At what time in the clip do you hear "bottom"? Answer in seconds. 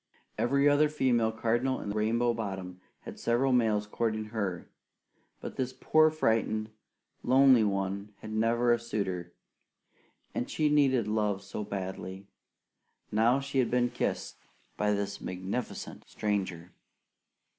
2.33-2.81